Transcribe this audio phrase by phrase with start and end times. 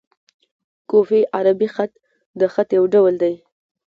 [0.89, 1.91] کوفي عربي خط؛
[2.39, 3.35] د خط یو ډول دﺉ.